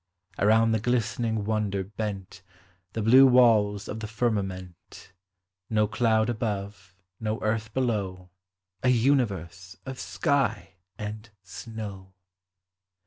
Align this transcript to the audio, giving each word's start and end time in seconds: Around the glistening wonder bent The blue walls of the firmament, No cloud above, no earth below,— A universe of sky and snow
Around 0.39 0.71
the 0.71 0.79
glistening 0.79 1.45
wonder 1.45 1.83
bent 1.83 2.41
The 2.93 3.03
blue 3.03 3.27
walls 3.27 3.87
of 3.87 3.99
the 3.99 4.07
firmament, 4.07 5.13
No 5.69 5.87
cloud 5.87 6.27
above, 6.27 6.95
no 7.19 7.39
earth 7.43 7.71
below,— 7.71 8.31
A 8.81 8.89
universe 8.89 9.75
of 9.85 9.99
sky 9.99 10.77
and 10.97 11.29
snow 11.43 12.15